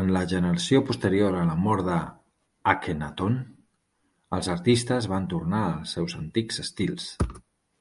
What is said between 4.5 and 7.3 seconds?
artistes van tornar als seus antics estils.